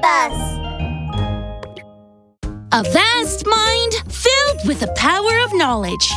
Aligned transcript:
Bus. 0.00 0.58
A 2.72 2.82
vast 2.82 3.46
mind 3.46 3.92
filled 4.08 4.66
with 4.66 4.80
the 4.80 4.92
power 4.96 5.38
of 5.44 5.54
knowledge. 5.54 6.10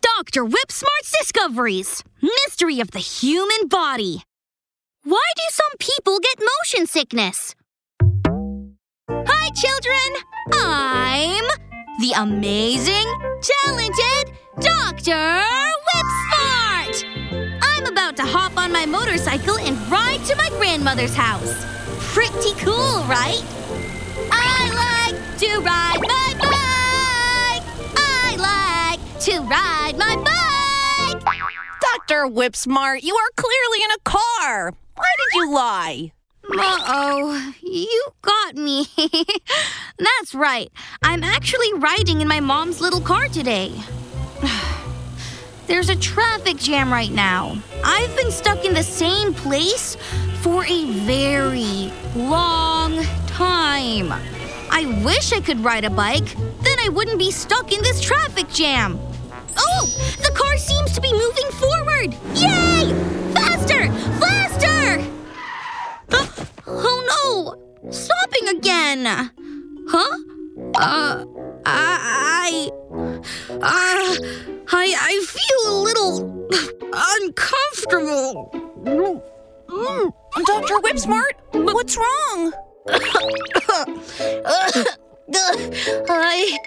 Dr. 0.00 0.44
Whipsmart's 0.44 1.12
discoveries 1.20 2.02
Mystery 2.22 2.80
of 2.80 2.90
the 2.90 2.98
human 2.98 3.68
body. 3.68 4.22
Why 5.04 5.22
do 5.36 5.42
some 5.50 5.76
people 5.78 6.18
get 6.18 6.40
motion 6.40 6.86
sickness? 6.86 7.54
Hi, 9.08 9.50
children! 9.50 10.22
I'm 10.52 11.44
the 12.00 12.12
amazing, 12.16 13.06
talented 13.42 14.36
Dr. 14.60 15.44
Whipsmart! 15.86 16.45
To 18.16 18.24
hop 18.24 18.56
on 18.56 18.72
my 18.72 18.86
motorcycle 18.86 19.58
and 19.58 19.76
ride 19.90 20.24
to 20.24 20.34
my 20.36 20.48
grandmother's 20.56 21.14
house. 21.14 21.52
Pretty 22.14 22.54
cool, 22.54 23.04
right? 23.04 23.44
I 24.32 25.12
like 25.12 25.38
to 25.40 25.60
ride 25.60 26.00
my 26.00 26.34
bike! 26.40 27.62
I 27.94 28.36
like 28.38 29.20
to 29.20 29.40
ride 29.42 29.98
my 29.98 30.16
bike! 30.16 31.22
Dr. 31.82 32.26
Whipsmart, 32.26 33.02
you 33.02 33.14
are 33.14 33.30
clearly 33.36 33.84
in 33.84 33.90
a 33.90 33.98
car. 34.04 34.72
Why 34.94 35.14
did 35.18 35.34
you 35.34 35.52
lie? 35.52 36.12
Uh 36.44 36.78
oh, 36.86 37.52
you 37.60 38.02
got 38.22 38.54
me. 38.54 38.86
That's 39.98 40.34
right. 40.34 40.72
I'm 41.02 41.22
actually 41.22 41.74
riding 41.74 42.22
in 42.22 42.28
my 42.28 42.40
mom's 42.40 42.80
little 42.80 43.02
car 43.02 43.28
today. 43.28 43.74
There's 45.66 45.88
a 45.88 45.96
traffic 45.96 46.58
jam 46.58 46.92
right 46.92 47.10
now. 47.10 47.56
I've 47.84 48.16
been 48.16 48.30
stuck 48.30 48.64
in 48.64 48.72
the 48.72 48.82
same 48.82 49.34
place 49.34 49.96
for 50.40 50.64
a 50.64 50.84
very 51.04 51.92
long 52.14 53.02
time. 53.26 54.12
I 54.70 55.02
wish 55.04 55.32
I 55.32 55.40
could 55.40 55.58
ride 55.60 55.84
a 55.84 55.90
bike. 55.90 56.36
Then 56.62 56.78
I 56.80 56.88
wouldn't 56.88 57.18
be 57.18 57.30
stuck 57.30 57.72
in 57.72 57.82
this 57.82 58.00
traffic 58.00 58.48
jam. 58.50 58.98
Oh, 59.58 60.16
the 60.22 60.30
car 60.34 60.56
seems 60.56 60.92
to 60.92 61.00
be 61.00 61.12
moving 61.12 61.50
forward. 61.52 62.14
Yay! 62.34 62.92
Faster! 63.34 63.88
Faster! 64.20 65.04
Uh, 66.10 66.26
oh 66.66 67.56
no! 67.82 67.90
Stopping 67.90 68.48
again! 68.56 69.04
Huh? 69.88 70.18
Uh, 70.74 71.24
I. 71.64 72.70
I. 73.62 74.18
Uh, 74.20 74.56
I, 74.68 74.94
I 75.00 75.24
feel 75.26 75.60
a 75.72 75.74
little 75.82 76.48
uncomfortable. 77.22 78.50
Dr. 80.44 80.74
Whipsmart, 80.80 81.34
what's 81.52 81.96
wrong? 81.96 82.52
I. 86.08 86.58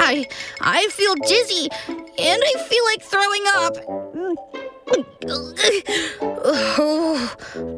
I. 0.00 0.26
I 0.60 0.88
feel 0.90 1.14
dizzy 1.26 1.68
and 1.88 2.42
I 2.44 2.54
feel 2.68 2.84
like 2.84 3.02
throwing 3.02 3.44
up. 3.56 3.76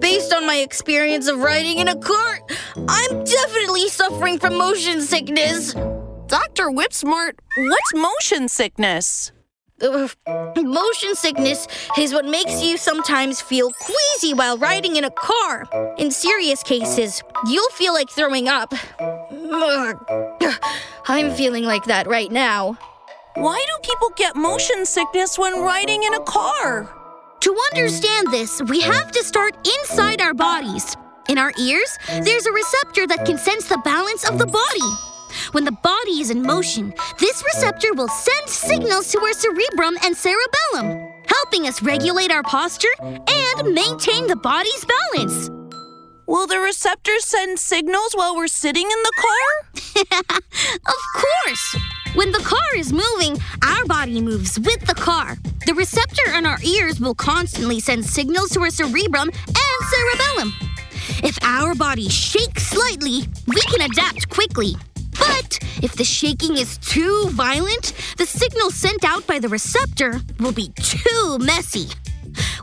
Based 0.00 0.32
on 0.32 0.46
my 0.46 0.56
experience 0.56 1.28
of 1.28 1.38
riding 1.38 1.78
in 1.78 1.88
a 1.88 1.96
cart, 1.96 2.40
I'm 2.88 3.24
definitely 3.24 3.88
suffering 3.88 4.38
from 4.38 4.56
motion 4.58 5.00
sickness. 5.00 5.74
Dr. 6.36 6.68
Whipsmart, 6.68 7.38
what's 7.56 7.94
motion 7.94 8.48
sickness? 8.48 9.32
Uh, 9.80 10.06
motion 10.56 11.14
sickness 11.14 11.66
is 11.96 12.12
what 12.12 12.26
makes 12.26 12.62
you 12.62 12.76
sometimes 12.76 13.40
feel 13.40 13.72
queasy 13.72 14.34
while 14.34 14.58
riding 14.58 14.96
in 14.96 15.04
a 15.04 15.10
car. 15.10 15.64
In 15.96 16.10
serious 16.10 16.62
cases, 16.62 17.22
you'll 17.46 17.70
feel 17.70 17.94
like 17.94 18.10
throwing 18.10 18.48
up. 18.48 18.74
I'm 21.08 21.32
feeling 21.34 21.64
like 21.64 21.84
that 21.84 22.06
right 22.06 22.30
now. 22.30 22.76
Why 23.36 23.56
do 23.56 23.88
people 23.88 24.10
get 24.16 24.36
motion 24.36 24.84
sickness 24.84 25.38
when 25.38 25.62
riding 25.62 26.02
in 26.02 26.12
a 26.12 26.20
car? 26.20 26.94
To 27.40 27.56
understand 27.72 28.30
this, 28.30 28.60
we 28.68 28.82
have 28.82 29.10
to 29.12 29.24
start 29.24 29.56
inside 29.66 30.20
our 30.20 30.34
bodies. 30.34 30.98
In 31.30 31.38
our 31.38 31.54
ears, 31.58 31.96
there's 32.08 32.44
a 32.44 32.52
receptor 32.52 33.06
that 33.06 33.24
can 33.24 33.38
sense 33.38 33.70
the 33.70 33.78
balance 33.78 34.28
of 34.28 34.36
the 34.36 34.46
body. 34.46 35.15
When 35.52 35.64
the 35.64 35.72
body 35.72 36.20
is 36.20 36.30
in 36.30 36.42
motion, 36.42 36.94
this 37.18 37.42
receptor 37.54 37.92
will 37.94 38.08
send 38.08 38.48
signals 38.48 39.10
to 39.12 39.20
our 39.20 39.32
cerebrum 39.32 39.96
and 40.04 40.16
cerebellum, 40.16 41.12
helping 41.26 41.66
us 41.66 41.82
regulate 41.82 42.30
our 42.30 42.42
posture 42.42 42.94
and 43.00 43.74
maintain 43.74 44.26
the 44.26 44.36
body's 44.36 44.84
balance. 44.84 45.50
Will 46.26 46.46
the 46.46 46.58
receptors 46.58 47.24
send 47.24 47.58
signals 47.58 48.12
while 48.14 48.34
we're 48.34 48.48
sitting 48.48 48.82
in 48.82 49.02
the 49.02 49.12
car? 49.16 50.32
of 50.74 51.00
course! 51.14 51.76
When 52.14 52.32
the 52.32 52.40
car 52.40 52.76
is 52.76 52.92
moving, 52.92 53.38
our 53.62 53.84
body 53.84 54.20
moves 54.20 54.58
with 54.58 54.86
the 54.86 54.94
car. 54.94 55.36
The 55.66 55.74
receptor 55.74 56.32
in 56.34 56.46
our 56.46 56.58
ears 56.62 56.98
will 56.98 57.14
constantly 57.14 57.78
send 57.78 58.04
signals 58.04 58.50
to 58.50 58.60
our 58.60 58.70
cerebrum 58.70 59.28
and 59.28 59.88
cerebellum. 59.90 60.54
If 61.22 61.38
our 61.42 61.74
body 61.74 62.08
shakes 62.08 62.66
slightly, 62.66 63.20
we 63.46 63.60
can 63.60 63.82
adapt 63.90 64.28
quickly. 64.28 64.74
But 65.28 65.58
if 65.82 65.94
the 65.94 66.04
shaking 66.04 66.56
is 66.56 66.78
too 66.78 67.28
violent, 67.30 67.92
the 68.16 68.26
signal 68.26 68.70
sent 68.70 69.04
out 69.04 69.26
by 69.26 69.38
the 69.38 69.48
receptor 69.48 70.20
will 70.40 70.52
be 70.52 70.70
too 70.76 71.38
messy, 71.40 71.88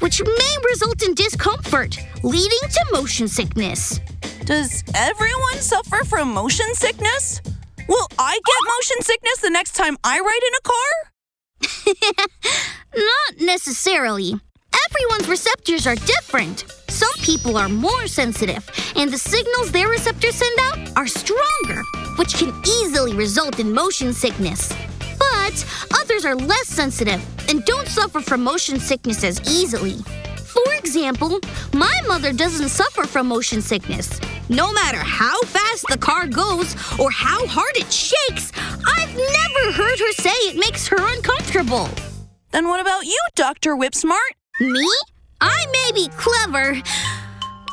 which 0.00 0.22
may 0.22 0.56
result 0.68 1.02
in 1.02 1.14
discomfort, 1.14 1.98
leading 2.22 2.68
to 2.70 2.86
motion 2.92 3.28
sickness. 3.28 4.00
Does 4.44 4.82
everyone 4.94 5.58
suffer 5.58 6.04
from 6.04 6.32
motion 6.32 6.66
sickness? 6.74 7.40
Will 7.88 8.08
I 8.18 8.34
get 8.34 8.72
motion 8.76 9.02
sickness 9.02 9.38
the 9.40 9.50
next 9.50 9.72
time 9.74 9.96
I 10.04 10.20
ride 10.20 10.40
in 10.48 10.54
a 10.54 10.62
car? 10.62 12.26
Not 12.96 13.40
necessarily. 13.40 14.34
Everyone's 14.90 15.28
receptors 15.28 15.86
are 15.86 15.96
different. 15.96 16.64
Some 16.88 17.12
people 17.22 17.56
are 17.56 17.68
more 17.68 18.06
sensitive, 18.06 18.68
and 18.96 19.10
the 19.10 19.18
signals 19.18 19.72
their 19.72 19.88
receptors 19.88 20.36
send 20.36 20.58
out 20.60 20.78
are 20.96 21.06
stronger, 21.06 21.82
which 22.20 22.34
can 22.34 22.52
easily 22.68 23.14
result 23.14 23.60
in 23.60 23.72
motion 23.72 24.12
sickness. 24.12 24.70
But 25.18 25.64
others 25.98 26.26
are 26.26 26.36
less 26.36 26.66
sensitive 26.66 27.18
and 27.48 27.64
don't 27.64 27.88
suffer 27.88 28.20
from 28.20 28.44
motion 28.44 28.78
sickness 28.78 29.24
as 29.24 29.40
easily. 29.48 29.94
For 30.44 30.74
example, 30.74 31.40
my 31.72 31.98
mother 32.06 32.34
doesn't 32.34 32.68
suffer 32.68 33.06
from 33.06 33.28
motion 33.28 33.62
sickness. 33.62 34.20
No 34.50 34.70
matter 34.70 34.98
how 34.98 35.40
fast 35.44 35.86
the 35.88 35.96
car 35.96 36.26
goes 36.26 36.74
or 37.00 37.10
how 37.10 37.46
hard 37.46 37.74
it 37.76 37.90
shakes, 37.90 38.52
I've 38.86 39.16
never 39.16 39.72
heard 39.72 39.98
her 39.98 40.12
say 40.12 40.36
it 40.50 40.56
makes 40.56 40.86
her 40.88 40.98
uncomfortable. 40.98 41.88
Then 42.50 42.68
what 42.68 42.80
about 42.80 43.06
you, 43.06 43.20
Dr. 43.34 43.76
Whipsmart? 43.76 44.32
Me? 44.60 44.86
I 45.40 45.64
may 45.72 45.92
be 45.94 46.08
clever. 46.18 46.82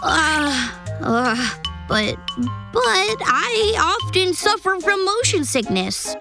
Uh, 0.01 0.71
uh, 1.01 1.49
but, 1.87 2.15
but 2.73 3.17
I 3.25 3.75
often 4.03 4.33
suffer 4.33 4.77
from 4.79 5.05
motion 5.05 5.43
sickness. 5.43 6.15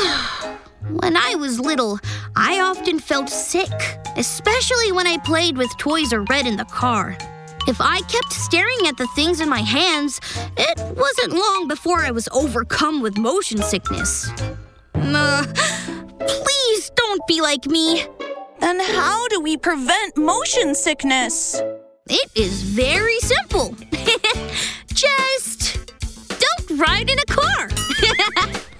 when 0.90 1.16
I 1.16 1.34
was 1.34 1.58
little, 1.58 1.98
I 2.36 2.60
often 2.60 2.98
felt 2.98 3.28
sick, 3.28 3.72
especially 4.16 4.92
when 4.92 5.06
I 5.06 5.18
played 5.18 5.56
with 5.56 5.76
toys 5.78 6.12
or 6.12 6.22
read 6.22 6.46
in 6.46 6.56
the 6.56 6.64
car. 6.66 7.16
If 7.68 7.80
I 7.80 8.00
kept 8.00 8.32
staring 8.32 8.86
at 8.86 8.96
the 8.96 9.06
things 9.08 9.40
in 9.40 9.48
my 9.48 9.60
hands, 9.60 10.20
it 10.56 10.78
wasn't 10.96 11.32
long 11.32 11.68
before 11.68 12.00
I 12.00 12.10
was 12.10 12.28
overcome 12.32 13.02
with 13.02 13.16
motion 13.16 13.62
sickness. 13.62 14.30
Uh, 14.94 15.46
please 16.18 16.90
don't 16.90 17.26
be 17.26 17.40
like 17.40 17.66
me. 17.66 18.04
And 18.60 18.80
how 18.80 19.28
do 19.28 19.40
we 19.40 19.56
prevent 19.56 20.16
motion 20.16 20.74
sickness? 20.74 21.60
It 22.08 22.30
is 22.34 22.62
very 22.62 23.18
simple. 23.20 23.76
ride 26.82 27.08
in 27.08 27.18
a 27.18 27.26
car. 27.26 27.68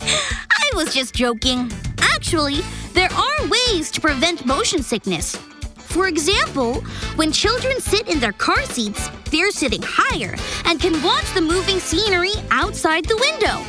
I 0.00 0.70
was 0.74 0.92
just 0.92 1.14
joking. 1.14 1.70
Actually, 2.00 2.60
there 2.94 3.12
are 3.12 3.48
ways 3.48 3.92
to 3.92 4.00
prevent 4.00 4.44
motion 4.44 4.82
sickness. 4.82 5.36
For 5.76 6.08
example, 6.08 6.80
when 7.14 7.30
children 7.30 7.80
sit 7.80 8.08
in 8.08 8.18
their 8.18 8.32
car 8.32 8.60
seats, 8.64 9.08
they're 9.30 9.52
sitting 9.52 9.82
higher 9.84 10.34
and 10.64 10.80
can 10.80 11.00
watch 11.02 11.32
the 11.34 11.40
moving 11.40 11.78
scenery 11.78 12.32
outside 12.50 13.04
the 13.04 13.18
window. 13.18 13.62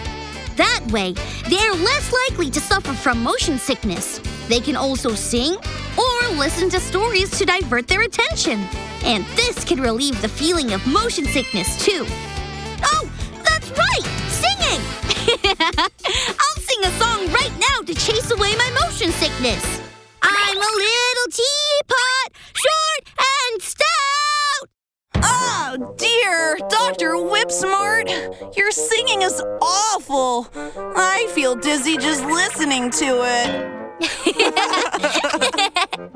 That 0.55 0.81
way, 0.91 1.13
they're 1.47 1.73
less 1.73 2.11
likely 2.27 2.49
to 2.51 2.59
suffer 2.59 2.93
from 2.93 3.21
motion 3.21 3.59
sickness. 3.59 4.19
They 4.47 4.59
can 4.59 4.75
also 4.75 5.13
sing 5.13 5.57
or 5.97 6.35
listen 6.37 6.71
to 6.71 6.79
stories 6.79 7.29
to 7.37 7.45
divert 7.45 7.87
their 7.87 8.01
attention. 8.01 8.61
And 9.03 9.25
this 9.35 9.63
can 9.63 9.79
relieve 9.79 10.19
the 10.23 10.29
feeling 10.29 10.73
of 10.73 10.85
motion 10.87 11.25
sickness, 11.25 11.85
too. 11.85 12.07
That's 13.63 13.79
right! 13.79 14.03
Singing! 14.29 14.81
I'll 16.39 16.57
sing 16.57 16.83
a 16.83 16.91
song 16.99 17.27
right 17.31 17.53
now 17.57 17.81
to 17.85 17.93
chase 17.93 18.29
away 18.31 18.53
my 18.57 18.69
motion 18.81 19.09
sickness. 19.11 19.79
I'm 20.21 20.57
a 20.57 20.59
little 20.59 21.31
teapot, 21.31 22.33
short 22.53 23.07
and 23.19 23.61
stout. 23.61 24.67
Oh 25.15 25.93
dear, 25.97 26.57
Dr. 26.69 27.13
Whipsmart, 27.13 28.09
your 28.57 28.71
singing 28.71 29.21
is 29.21 29.41
awful. 29.61 30.49
I 30.55 31.27
feel 31.31 31.55
dizzy 31.55 31.95
just 31.97 32.25
listening 32.25 32.89
to 32.91 33.23
it. 33.23 33.69